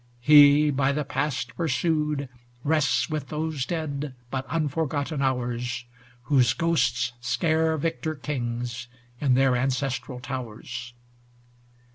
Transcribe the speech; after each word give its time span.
He, 0.19 0.71
by 0.71 0.93
the 0.93 1.03
past 1.03 1.55
pur 1.55 1.67
sued, 1.67 2.27
Rests 2.63 3.07
with 3.07 3.29
those 3.29 3.67
dead 3.67 4.15
but 4.31 4.47
unforgotten 4.47 5.21
hours, 5.21 5.85
Whose 6.23 6.53
ghosts 6.53 7.13
scare 7.21 7.77
victor 7.77 8.15
kings 8.15 8.87
in 9.19 9.35
their 9.35 9.55
ancestral 9.55 10.19
towers. 10.19 10.95